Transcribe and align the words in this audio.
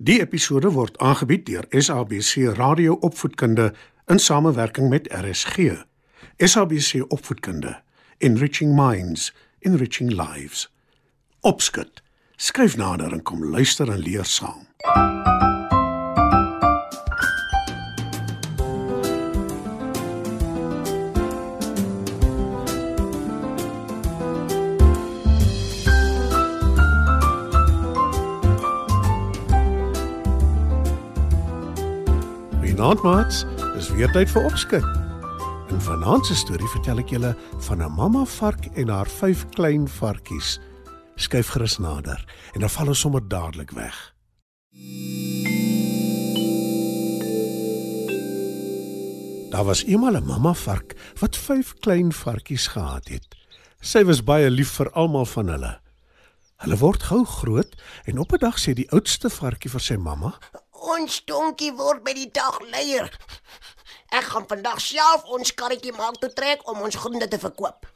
Die 0.00 0.20
episode 0.20 0.70
word 0.70 0.98
aangebied 1.02 1.46
deur 1.46 1.64
SABC 1.74 2.52
Radio 2.54 2.92
Opvoedkunde 3.02 3.72
in 4.06 4.18
samewerking 4.18 4.88
met 4.88 5.08
RSG. 5.10 5.74
SABC 6.36 7.02
Opvoedkunde, 7.08 7.80
Enriching 8.18 8.74
Minds, 8.74 9.34
Enriching 9.58 10.12
Lives. 10.12 10.68
Opskud. 11.40 12.02
Skryf 12.36 12.76
nader 12.76 13.12
en 13.12 13.22
kom 13.22 13.44
luister 13.44 13.90
en 13.90 13.98
leer 13.98 14.24
saam. 14.24 14.66
Vanaand 32.88 33.04
maats, 33.04 33.44
is 33.76 33.88
weer 33.92 34.08
tyd 34.16 34.30
vir 34.32 34.46
opskud. 34.48 34.84
In 35.68 35.80
vanaand 35.84 36.24
se 36.24 36.32
storie 36.40 36.68
vertel 36.72 37.02
ek 37.02 37.10
julle 37.12 37.34
van 37.66 37.82
'n 37.84 37.92
mamma 37.92 38.22
vark 38.24 38.64
en 38.80 38.88
haar 38.88 39.10
vyf 39.12 39.42
klein 39.52 39.84
varkies. 39.88 40.56
Skyf 41.20 41.48
gerus 41.52 41.76
nader 41.78 42.24
en 42.54 42.60
dan 42.60 42.70
val 42.70 42.88
ons 42.88 43.00
sommer 43.00 43.28
dadelik 43.28 43.70
weg. 43.76 44.14
Daar 49.50 49.64
was 49.64 49.84
eendag 49.84 50.22
'n 50.22 50.26
mamma 50.26 50.54
vark 50.54 50.96
wat 51.20 51.36
vyf 51.36 51.74
klein 51.80 52.12
varkies 52.12 52.66
gehad 52.66 53.08
het. 53.08 53.36
Sy 53.80 54.04
was 54.04 54.24
baie 54.24 54.50
lief 54.50 54.70
vir 54.70 54.90
almal 54.90 55.26
van 55.26 55.48
hulle. 55.48 55.80
Hulle 56.56 56.76
word 56.76 57.02
gou 57.02 57.24
groot 57.24 57.76
en 58.04 58.18
op 58.18 58.32
'n 58.32 58.38
dag 58.38 58.58
sê 58.58 58.72
die 58.72 58.90
oudste 58.90 59.30
varkie 59.30 59.70
vir 59.70 59.80
sy 59.80 59.96
mamma: 59.96 60.38
Ons 60.78 61.22
donkie 61.26 61.72
word 61.74 62.04
by 62.06 62.14
die 62.14 62.30
dag 62.30 62.60
leier. 62.70 63.10
Ek 64.14 64.30
gaan 64.30 64.46
vandag 64.48 64.80
self 64.80 65.26
ons 65.34 65.52
karretjie 65.52 65.92
maak 65.92 66.20
toe 66.22 66.30
trek 66.32 66.62
om 66.70 66.80
ons 66.86 66.96
groente 66.96 67.28
te 67.28 67.38
verkoop. 67.38 67.86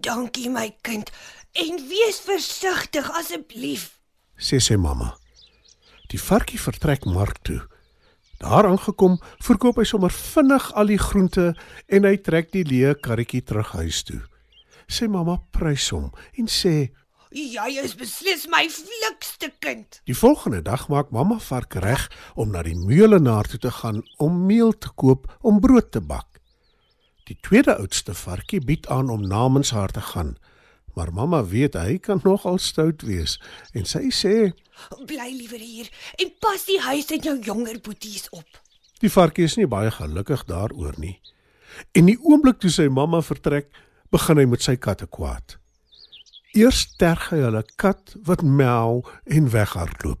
Dankie 0.00 0.48
my 0.50 0.70
kind. 0.82 1.10
En 1.52 1.76
wees 1.88 2.20
versigtig 2.24 3.10
asseblief. 3.18 3.98
sê 4.36 4.58
sy 4.58 4.76
mamma. 4.76 5.12
Die 6.10 6.20
varkie 6.20 6.58
vertrek 6.58 7.04
mark 7.04 7.38
toe. 7.46 7.60
Daar 8.42 8.66
aangekom, 8.66 9.20
verkoop 9.44 9.78
hy 9.78 9.84
sommer 9.86 10.10
vinnig 10.10 10.64
al 10.74 10.90
die 10.90 10.98
groente 10.98 11.52
en 11.86 12.08
hy 12.08 12.16
trek 12.18 12.50
die 12.50 12.64
leë 12.66 12.96
karretjie 13.04 13.44
terug 13.46 13.70
huis 13.78 14.02
toe. 14.08 14.18
Sy 14.90 15.06
mamma 15.06 15.38
prys 15.54 15.86
hom 15.94 16.10
en 16.40 16.50
sê: 16.50 16.90
Jy 17.32 17.78
is 17.80 17.94
beslis 17.96 18.44
my 18.52 18.66
flikste 18.68 19.48
kind. 19.58 20.00
"Die 20.04 20.16
volgende 20.16 20.62
dag 20.62 20.88
maak 20.88 21.10
mamma 21.10 21.38
vark 21.38 21.74
reg 21.74 22.10
om 22.34 22.50
na 22.50 22.62
die 22.62 22.76
meulenaar 22.76 23.48
toe 23.48 23.58
te 23.58 23.70
gaan 23.70 24.02
om 24.16 24.46
meel 24.46 24.72
te 24.78 24.90
koop 24.94 25.38
om 25.40 25.60
brood 25.60 25.90
te 25.92 26.00
bak." 26.00 26.40
Die 27.24 27.38
tweede 27.40 27.76
oudste 27.76 28.14
varkie 28.14 28.60
bied 28.60 28.86
aan 28.86 29.10
om 29.10 29.26
namens 29.26 29.70
haar 29.70 29.88
te 29.88 30.00
gaan, 30.00 30.36
maar 30.94 31.12
mamma 31.12 31.44
weet 31.44 31.74
hy 31.74 31.98
kan 31.98 32.20
nogal 32.24 32.58
stout 32.58 33.02
wees 33.02 33.40
en 33.72 33.84
sy 33.84 34.10
sê: 34.10 34.52
Bly 35.06 35.30
liewer 35.32 35.60
hier 35.60 35.88
en 36.18 36.32
pas 36.40 36.64
die 36.64 36.80
huis 36.80 37.06
en 37.10 37.20
jou 37.20 37.38
jonger 37.40 37.80
boeties 37.80 38.28
op. 38.30 38.60
Die 39.00 39.10
varkie 39.10 39.44
is 39.44 39.56
nie 39.56 39.66
baie 39.66 39.90
gelukkig 39.90 40.44
daaroor 40.44 40.94
nie. 40.98 41.20
En 41.92 42.06
die 42.06 42.18
oomblik 42.20 42.60
toe 42.60 42.70
sy 42.70 42.88
mamma 42.88 43.22
vertrek, 43.22 43.72
begin 44.10 44.36
hy 44.36 44.44
met 44.44 44.62
sy 44.62 44.76
katte 44.76 45.06
kwaad. 45.06 45.61
Eers 46.52 46.84
terg 47.00 47.30
hy 47.32 47.38
hulle 47.40 47.62
kat 47.80 48.12
wat 48.28 48.42
mel 48.44 49.00
en 49.24 49.46
weghardloop. 49.54 50.20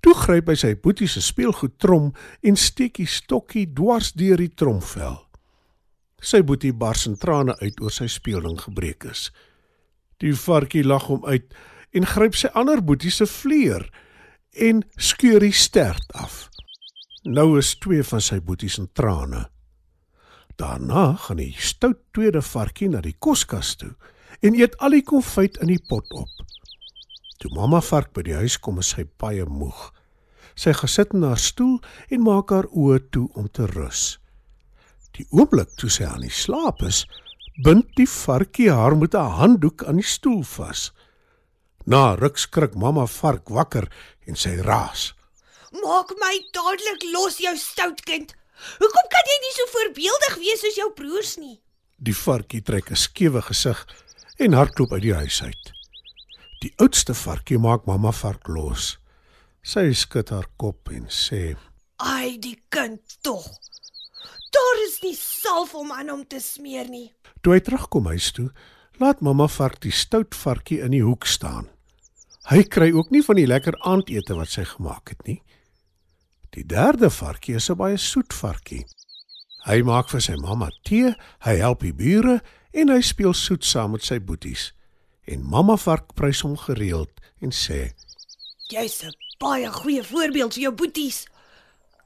Toe 0.00 0.14
gryp 0.16 0.48
hy 0.48 0.54
sy 0.56 0.70
boetie 0.80 1.08
se 1.12 1.20
speelgoed 1.20 1.74
trom 1.82 2.06
en 2.40 2.56
steek 2.56 2.96
die 2.96 3.08
stokkie 3.08 3.66
dwars 3.76 4.14
deur 4.16 4.40
die 4.40 4.48
tromvel. 4.48 5.18
Sy 6.24 6.40
boetie 6.48 6.72
bars 6.72 7.04
in 7.10 7.18
trane 7.20 7.52
uit 7.60 7.76
oor 7.84 7.92
sy 7.92 8.08
speelding 8.08 8.56
gebreek 8.62 9.04
is. 9.10 9.26
Die 10.24 10.32
varkie 10.32 10.84
lag 10.86 11.10
hom 11.12 11.26
uit 11.28 11.52
en 11.92 12.08
gryp 12.08 12.38
sy 12.40 12.48
ander 12.56 12.80
boetie 12.80 13.12
se 13.12 13.26
vleuer 13.28 13.84
en 14.56 14.80
skeur 14.96 15.44
die 15.44 15.52
stert 15.52 16.08
af. 16.16 16.46
Nou 17.28 17.58
is 17.60 17.74
twee 17.84 18.00
van 18.00 18.24
sy 18.24 18.38
boeties 18.40 18.78
in 18.80 18.88
trane. 18.96 19.42
Daarna 20.56 21.18
gaan 21.20 21.42
die 21.44 21.52
stout 21.60 22.00
tweede 22.16 22.40
varkie 22.40 22.88
na 22.88 23.04
die 23.04 23.18
koskas 23.20 23.74
toe 23.76 23.92
en 24.40 24.54
eet 24.54 24.76
al 24.78 24.96
die 24.96 25.04
konfyt 25.06 25.58
in 25.60 25.72
die 25.72 25.82
pot 25.88 26.06
op. 26.12 26.28
Toe 27.40 27.50
mamma 27.56 27.80
vark 27.80 28.12
by 28.12 28.22
die 28.26 28.36
huis 28.36 28.58
kom, 28.60 28.78
is 28.82 28.92
sy 28.94 29.06
baie 29.20 29.46
moeg. 29.48 29.90
Sy 30.60 30.74
gesit 30.76 31.14
in 31.16 31.24
haar 31.24 31.40
stoel 31.40 31.78
en 32.12 32.24
maak 32.26 32.52
haar 32.52 32.68
oë 32.70 32.98
toe 33.14 33.28
om 33.40 33.48
te 33.48 33.68
rus. 33.70 34.18
Die 35.16 35.26
oomblik 35.32 35.72
toe 35.80 35.90
sy 35.90 36.04
aan 36.04 36.26
die 36.26 36.32
slaap 36.32 36.82
is, 36.86 37.06
bind 37.64 37.88
die 37.96 38.08
varkie 38.08 38.70
haar 38.72 38.96
met 38.96 39.14
'n 39.14 39.36
handdoek 39.40 39.84
aan 39.84 39.96
die 40.00 40.10
stoel 40.16 40.42
vas. 40.44 40.92
Na 41.86 42.14
ruk 42.14 42.38
skrik 42.38 42.74
mamma 42.74 43.06
vark 43.06 43.48
wakker 43.48 43.88
en 44.26 44.36
sy 44.36 44.60
raas. 44.60 45.14
Maak 45.72 46.12
my 46.20 46.34
dadelik 46.52 47.02
los 47.12 47.38
jou 47.38 47.56
stout 47.56 48.02
kind. 48.04 48.34
Hoekom 48.78 49.06
kan 49.08 49.26
jy 49.30 49.38
nie 49.40 49.54
so 49.56 49.66
voorbeeldig 49.72 50.34
wees 50.36 50.60
soos 50.60 50.76
jou 50.76 50.90
broers 50.92 51.36
nie? 51.36 51.60
Die 51.96 52.14
varkie 52.14 52.60
trek 52.60 52.90
'n 52.90 52.96
skewe 52.96 53.42
gesig 53.42 53.86
en 54.40 54.56
hardloop 54.56 54.92
uit 54.96 55.04
die 55.04 55.14
huis 55.14 55.42
uit. 55.44 55.72
Die 56.60 56.72
oudste 56.80 57.14
varkie 57.16 57.58
maak 57.60 57.86
mamma 57.88 58.12
vark 58.12 58.48
los. 58.48 58.94
Sy 59.60 59.90
skud 59.96 60.32
haar 60.32 60.48
kop 60.60 60.88
en 60.92 61.08
sê: 61.12 61.56
Ai, 62.00 62.38
die 62.40 62.56
kind 62.72 63.00
tog. 63.24 63.44
Daar 64.50 64.78
is 64.86 64.98
nie 65.04 65.16
salf 65.16 65.74
om 65.76 65.92
aan 65.92 66.08
hom 66.08 66.22
te 66.24 66.40
smeer 66.40 66.88
nie. 66.88 67.10
Toe 67.44 67.54
hy 67.54 67.60
terugkom 67.64 68.08
huis 68.10 68.30
toe, 68.36 68.48
laat 69.00 69.20
mamma 69.24 69.46
vark 69.48 69.80
die 69.84 69.92
stout 69.94 70.34
varkie 70.36 70.80
in 70.84 70.96
die 70.96 71.04
hoek 71.04 71.28
staan. 71.28 71.68
Hy 72.50 72.64
kry 72.64 72.90
ook 72.96 73.12
nie 73.12 73.22
van 73.22 73.38
die 73.38 73.48
lekker 73.48 73.76
aandete 73.86 74.34
wat 74.36 74.50
sy 74.56 74.64
gemaak 74.66 75.12
het 75.12 75.20
nie. 75.28 75.38
Die 76.56 76.64
derde 76.66 77.12
varkie 77.12 77.54
is 77.60 77.70
'n 77.70 77.76
baie 77.76 77.96
soet 77.96 78.32
varkie. 78.32 78.86
Hy 79.68 79.82
maak 79.82 80.08
vir 80.08 80.20
sy 80.20 80.34
mamma 80.40 80.70
tee, 80.84 81.14
hy 81.44 81.56
help 81.60 81.80
die 81.80 81.92
bure 81.92 82.40
en 82.72 82.88
hy 82.88 83.00
speel 83.00 83.34
soet 83.34 83.64
saam 83.64 83.96
met 83.96 84.04
sy 84.06 84.20
boeties. 84.20 84.70
En 85.30 85.42
mamma 85.42 85.76
vark 85.76 86.14
prys 86.18 86.42
hom 86.46 86.56
gereeld 86.58 87.12
en 87.40 87.52
sê: 87.54 87.92
Jy's 88.70 89.02
'n 89.04 89.14
baie 89.38 89.72
goeie 89.72 90.02
voorbeeld 90.02 90.54
vir 90.54 90.62
jou 90.62 90.74
boeties. 90.74 91.26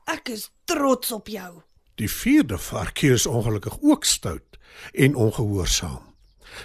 Ek 0.06 0.28
is 0.28 0.50
trots 0.64 1.12
op 1.12 1.28
jou. 1.28 1.62
"Die 1.94 2.10
vierde 2.10 2.58
varkie 2.58 3.12
is 3.12 3.26
ongelukkig 3.26 3.78
ook 3.80 4.04
stout 4.04 4.58
en 4.92 5.14
ongehoorsaam." 5.14 6.14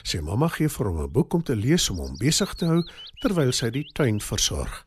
Sy 0.04 0.20
mamma 0.20 0.48
gee 0.48 0.70
vir 0.70 0.88
hom 0.88 1.02
'n 1.02 1.12
boek 1.12 1.34
om 1.34 1.44
te 1.44 1.56
lees 1.56 1.90
om 1.90 1.98
hom 1.98 2.18
besig 2.18 2.54
te 2.54 2.66
hou 2.66 2.84
terwyl 3.22 3.52
sy 3.52 3.70
die 3.70 3.90
tuin 3.94 4.20
versorg. 4.20 4.86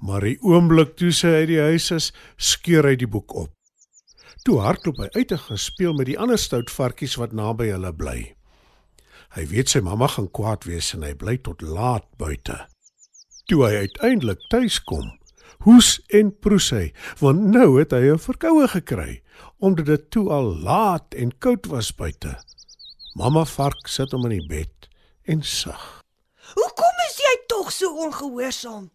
Maar 0.00 0.20
die 0.20 0.38
oomblik 0.42 0.96
toe 0.96 1.12
sy 1.12 1.28
uit 1.28 1.48
die 1.48 1.60
huis 1.60 1.90
is, 1.90 2.12
skeur 2.36 2.84
hy 2.84 2.96
die 2.96 3.06
boek 3.06 3.34
op. 3.34 3.50
Toe 4.42 4.58
hardloop 4.58 4.96
hy 4.96 5.08
uit 5.14 5.32
en 5.32 5.58
speel 5.58 5.92
met 5.94 6.06
die 6.06 6.18
ander 6.18 6.38
stout 6.38 6.70
varkies 6.70 7.14
wat 7.16 7.32
naby 7.32 7.70
hulle 7.70 7.92
bly. 7.92 8.34
Hy 9.32 9.46
weet 9.48 9.72
sy 9.72 9.80
mamma 9.80 10.10
gaan 10.12 10.28
kwaad 10.28 10.66
wees 10.68 10.90
en 10.92 11.06
hy 11.06 11.14
bly 11.16 11.38
tot 11.40 11.62
laat 11.64 12.04
buite. 12.20 12.58
Toe 13.48 13.62
hy 13.64 13.86
uiteindelik 13.86 14.42
tuis 14.52 14.76
kom, 14.84 15.08
hoes 15.64 15.96
en 16.12 16.34
proes 16.44 16.68
hy, 16.74 16.90
want 17.20 17.48
nou 17.54 17.78
het 17.78 17.94
hy 17.96 18.12
'n 18.12 18.20
verkoue 18.20 18.68
gekry 18.68 19.22
omdat 19.58 19.86
dit 19.86 20.10
toe 20.10 20.28
al 20.28 20.52
laat 20.60 21.14
en 21.14 21.38
koud 21.38 21.66
was 21.66 21.94
buite. 21.94 22.36
Mamma 23.14 23.44
vark 23.44 23.88
sit 23.88 24.12
hom 24.12 24.24
in 24.28 24.38
die 24.38 24.48
bed 24.48 24.88
en 25.24 25.42
sug. 25.42 26.02
Hoekom 26.54 26.96
is 27.08 27.16
jy 27.16 27.34
tog 27.46 27.72
so 27.72 27.88
ongehoorsaam? 28.04 28.90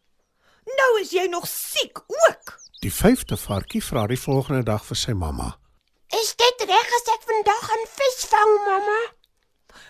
Nou 0.77 0.91
is 1.01 1.11
jy 1.11 1.27
nog 1.27 1.47
siek 1.47 1.97
ook. 1.97 2.59
Die 2.81 2.93
vyfde 2.93 3.37
varkie 3.37 3.81
vra 3.81 4.07
die 4.07 4.19
volgende 4.19 4.63
dag 4.63 4.85
vir 4.85 4.97
sy 4.97 5.13
mamma. 5.13 5.57
Is 6.13 6.35
dit 6.35 6.67
reg 6.67 6.90
as 6.99 7.13
ek 7.16 7.23
vandag 7.25 7.63
gaan 7.69 7.85
visvang, 7.99 8.53
mamma? 8.67 9.16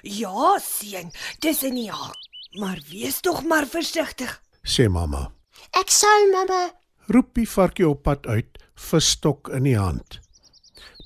Ja, 0.01 0.57
seun, 0.61 1.11
dis 1.39 1.63
in 1.63 1.75
die 1.75 1.88
jaar. 1.89 2.15
Maar 2.59 2.79
wees 2.89 3.19
tog 3.21 3.44
maar 3.44 3.67
versigtig. 3.67 4.41
Sê 4.63 4.88
mamma. 4.89 5.31
Ek 5.77 5.91
sal, 5.94 6.29
mamma. 6.31 6.69
Roep 7.07 7.33
die 7.38 7.47
varkie 7.47 7.88
op 7.88 8.03
pad 8.03 8.27
uit, 8.27 8.57
visstok 8.75 9.49
in 9.55 9.67
die 9.67 9.77
hand. 9.77 10.19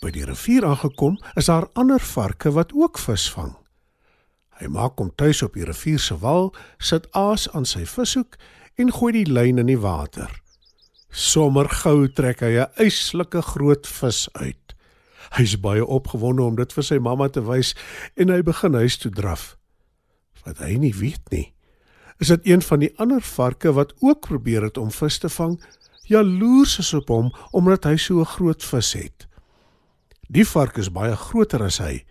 By 0.02 0.10
die 0.16 0.26
rivier 0.26 0.66
aangekom, 0.66 1.20
is 1.38 1.50
daar 1.52 1.70
ander 1.78 2.02
varke 2.02 2.52
wat 2.56 2.74
ook 2.74 2.98
vis 2.98 3.28
vang. 3.36 3.54
Hy 4.62 4.70
maak 4.70 5.00
hom 5.02 5.12
tuis 5.18 5.42
op 5.46 5.56
die 5.58 5.66
rivier 5.66 6.02
se 6.02 6.18
wal, 6.22 6.52
sit 6.82 7.08
aas 7.18 7.48
aan 7.54 7.66
sy 7.70 7.86
vishoek 7.90 8.38
en 8.82 8.94
gooi 8.94 9.12
die 9.20 9.30
lyn 9.30 9.62
in 9.62 9.70
die 9.70 9.80
water. 9.82 10.30
Sommer 11.12 11.68
gou 11.82 12.08
trek 12.08 12.42
hy 12.42 12.58
'n 12.62 12.72
yslike 12.88 13.42
groot 13.42 13.88
vis 13.88 14.30
uit. 14.34 14.61
Hy's 15.38 15.56
baie 15.60 15.86
opgewonde 15.86 16.44
om 16.44 16.56
dit 16.56 16.74
vir 16.74 16.84
sy 16.84 17.00
mamma 17.00 17.30
te 17.30 17.44
wys 17.48 17.74
en 18.20 18.30
hy 18.34 18.42
begin 18.44 18.76
huis 18.76 18.98
toe 19.00 19.12
draf. 19.12 19.56
Wat 20.46 20.60
hy 20.60 20.76
nie 20.82 20.94
weet 20.98 21.24
nie, 21.32 21.54
is 22.20 22.34
dit 22.34 22.52
een 22.52 22.62
van 22.62 22.84
die 22.84 22.92
ander 23.02 23.22
varke 23.22 23.72
wat 23.74 23.94
ook 24.00 24.26
probeer 24.28 24.68
het 24.68 24.78
om 24.78 24.92
vis 24.92 25.18
te 25.22 25.30
vang, 25.30 25.58
jaloers 26.10 26.78
is 26.84 26.94
op 26.94 27.10
hom 27.10 27.32
omdat 27.52 27.88
hy 27.88 27.96
so 27.98 28.20
'n 28.20 28.34
groot 28.36 28.64
vis 28.64 28.94
het. 28.94 29.28
Die 30.30 30.46
vark 30.46 30.78
is 30.78 30.92
baie 30.92 31.16
groter 31.16 31.64
as 31.64 31.78
hy 31.78 32.06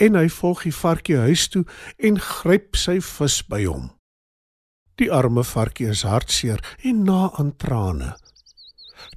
en 0.00 0.14
hy 0.14 0.28
volg 0.28 0.62
die 0.62 0.74
varkie 0.74 1.16
huis 1.16 1.48
toe 1.48 1.64
en 1.98 2.18
gryp 2.18 2.76
sy 2.76 3.00
vis 3.00 3.42
by 3.42 3.64
hom. 3.64 3.90
Die 4.96 5.10
arme 5.12 5.44
varkie 5.44 5.88
is 5.88 6.02
hartseer 6.02 6.60
en 6.84 7.04
na 7.04 7.30
aan 7.40 7.56
trane. 7.56 8.16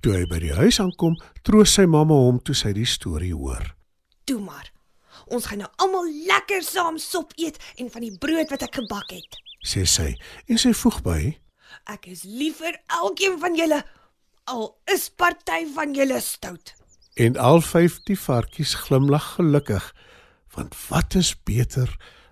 Toe 0.02 0.14
hy 0.18 0.26
by 0.26 0.40
die 0.40 0.54
huis 0.54 0.80
aankom, 0.80 1.16
troos 1.44 1.74
sy 1.74 1.86
mamma 1.86 2.14
hom 2.14 2.40
toe 2.40 2.56
sy 2.56 2.74
die 2.74 2.86
storie 2.86 3.34
hoor. 3.34 3.76
Toe 4.26 4.40
maar. 4.40 4.70
Ons 5.32 5.48
gaan 5.48 5.64
nou 5.64 5.70
almal 5.84 6.10
lekker 6.28 6.64
saam 6.66 6.98
sop 7.00 7.34
eet 7.40 7.60
en 7.80 7.90
van 7.94 8.04
die 8.04 8.18
brood 8.18 8.52
wat 8.52 8.66
ek 8.66 8.82
gebak 8.82 9.12
het. 9.12 9.40
sê 9.64 9.86
sy 9.88 10.10
en 10.52 10.60
sy 10.60 10.74
voeg 10.76 11.00
by: 11.06 11.20
Ek 11.88 12.08
is 12.12 12.24
lief 12.28 12.60
vir 12.60 12.76
elkeen 12.92 13.40
van 13.40 13.56
julle. 13.56 13.84
Al 14.52 14.66
is 14.92 15.08
party 15.10 15.64
van 15.76 15.96
julle 15.96 16.20
stout. 16.22 16.74
En 17.16 17.38
al 17.38 17.62
vyf 17.62 18.02
die 18.10 18.18
varkies 18.20 18.74
glimlag 18.86 19.36
gelukkig, 19.38 19.86
want 20.56 20.76
wat 20.90 21.16
is 21.16 21.32
beter 21.46 21.88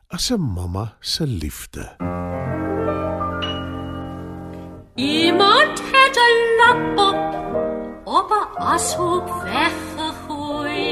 as 0.09 0.31
'n 0.31 0.41
mamma 0.41 0.97
se 0.99 1.23
liefde? 1.27 1.95
Iemand 4.95 5.79
het 5.79 6.17
'n 6.17 6.37
lap 6.59 6.99
op 6.99 7.40
ashoop 8.61 9.27
weggegooi. 9.43 10.89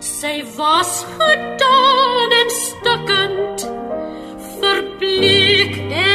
Sy 0.00 0.44
was 0.56 1.04
gedaan 1.18 2.30
en 2.40 2.50
stukkend, 2.50 3.58
verbleek 4.60 5.74
en 5.90 6.05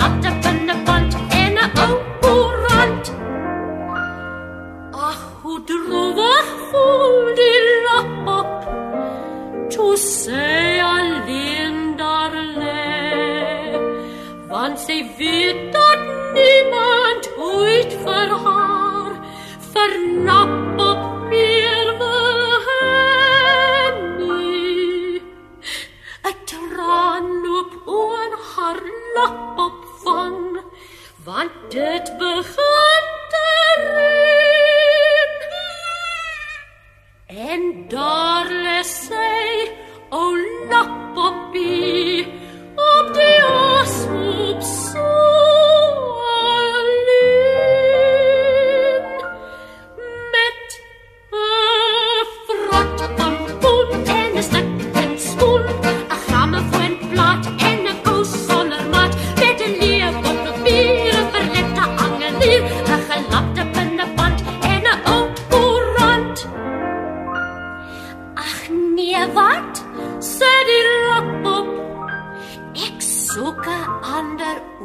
'n 0.00 0.21
En 37.50 37.84
daar 37.88 38.50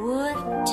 ander 0.08 0.36
oord. 0.36 0.70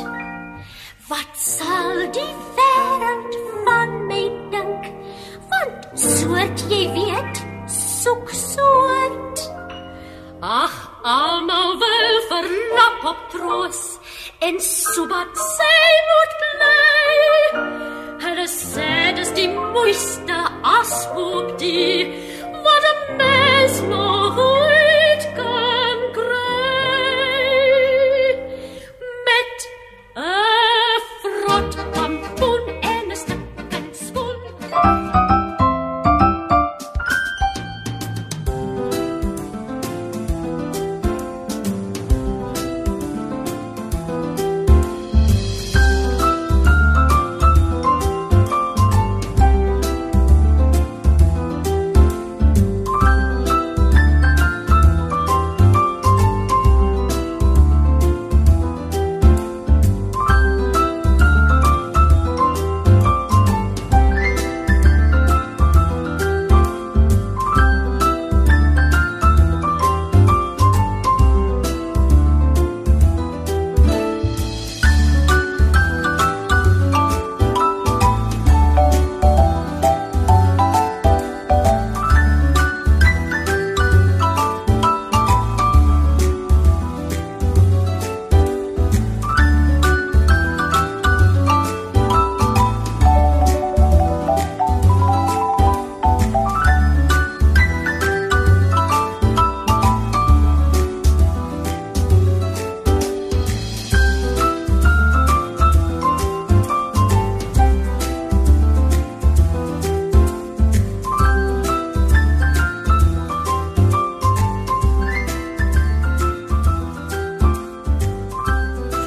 Wat 1.09 1.31
sal 1.35 2.11
die 2.13 2.35
wêreld 2.57 3.37
van 3.65 4.07
my 4.07 4.23
dink? 4.51 4.85
Want 5.51 6.01
soort 6.01 6.65
jy 6.71 6.89
weet, 6.93 7.43
soek 7.67 8.31
soort. 8.31 9.45
Ag, 10.41 10.75
almal 11.03 11.79
wil 11.81 12.19
vir 12.31 12.49
lapop 12.77 13.21
troos 13.33 13.83
en 14.41 14.61
sobat 14.61 15.37
sy 15.37 15.79
moet 16.11 16.35
bly. 16.43 17.63
Hulle 18.25 18.49
sê 18.49 19.15
dis 19.17 19.33
die 19.37 19.49
mooiste 19.49 20.41
ashoop 20.63 21.57
die 21.61 22.24